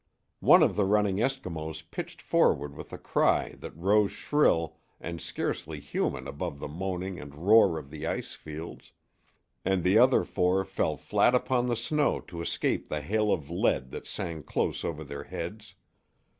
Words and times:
One 0.39 0.63
of 0.63 0.75
the 0.75 0.85
running 0.85 1.17
Eskimos 1.17 1.83
pitched 1.91 2.23
forward 2.23 2.75
with 2.75 2.91
a 2.91 2.97
cry 2.97 3.49
that 3.59 3.69
rose 3.77 4.09
shrill 4.11 4.77
and 4.99 5.21
scarcely 5.21 5.79
human 5.79 6.27
above 6.27 6.57
the 6.57 6.67
moaning 6.67 7.19
and 7.19 7.35
roar 7.35 7.77
of 7.77 7.91
the 7.91 8.07
ice 8.07 8.33
fields, 8.33 8.93
and 9.63 9.83
the 9.83 9.99
other 9.99 10.23
four 10.23 10.65
fell 10.65 10.97
flat 10.97 11.35
upon 11.35 11.67
the 11.67 11.75
snow 11.75 12.19
to 12.21 12.41
escape 12.41 12.87
the 12.89 13.01
hail 13.03 13.31
of 13.31 13.51
lead 13.51 13.91
that 13.91 14.07
sang 14.07 14.41
close 14.41 14.83
over 14.83 15.03
their 15.03 15.25
heads. 15.25 15.75